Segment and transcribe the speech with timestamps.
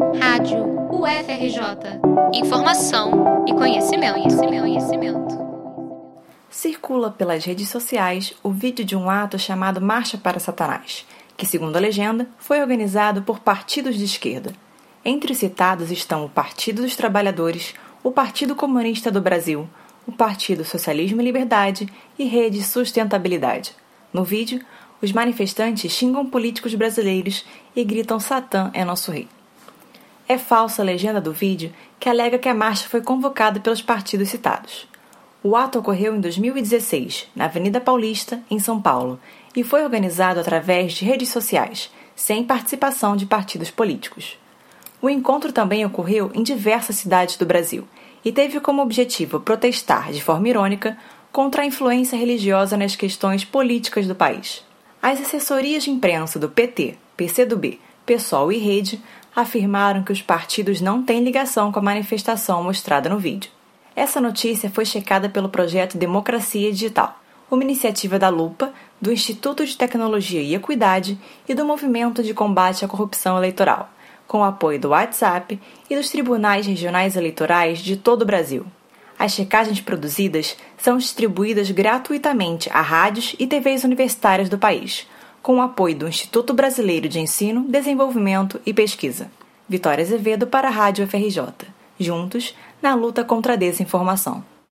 [0.00, 2.00] Rádio UFRJ.
[2.32, 5.38] Informação e conhecimento, conhecimento, conhecimento.
[6.48, 11.76] Circula pelas redes sociais o vídeo de um ato chamado Marcha para Satanás, que, segundo
[11.76, 14.54] a legenda, foi organizado por partidos de esquerda.
[15.04, 19.68] Entre os citados estão o Partido dos Trabalhadores, o Partido Comunista do Brasil,
[20.06, 21.86] o Partido Socialismo e Liberdade
[22.18, 23.74] e Rede Sustentabilidade.
[24.14, 24.64] No vídeo,
[25.02, 27.44] os manifestantes xingam políticos brasileiros
[27.76, 29.28] e gritam Satã é nosso rei.
[30.30, 34.28] É falsa a legenda do vídeo que alega que a marcha foi convocada pelos partidos
[34.28, 34.86] citados.
[35.42, 39.18] O ato ocorreu em 2016, na Avenida Paulista, em São Paulo,
[39.56, 44.38] e foi organizado através de redes sociais, sem participação de partidos políticos.
[45.02, 47.84] O encontro também ocorreu em diversas cidades do Brasil
[48.24, 50.96] e teve como objetivo protestar de forma irônica
[51.32, 54.64] contra a influência religiosa nas questões políticas do país.
[55.02, 59.02] As assessorias de imprensa do PT, PCdoB, PSOL e Rede
[59.34, 63.50] afirmaram que os partidos não têm ligação com a manifestação mostrada no vídeo.
[63.94, 67.18] Essa notícia foi checada pelo projeto Democracia Digital,
[67.50, 71.18] uma iniciativa da Lupa, do Instituto de Tecnologia e Equidade
[71.48, 73.90] e do Movimento de Combate à Corrupção Eleitoral,
[74.26, 78.64] com o apoio do WhatsApp e dos tribunais regionais eleitorais de todo o Brasil.
[79.18, 85.06] As checagens produzidas são distribuídas gratuitamente a rádios e TVs universitárias do país,
[85.42, 89.30] com o apoio do Instituto Brasileiro de Ensino, Desenvolvimento e Pesquisa.
[89.68, 91.68] Vitória Azevedo para a Rádio FRJ.
[91.98, 94.44] Juntos, na luta contra a desinformação.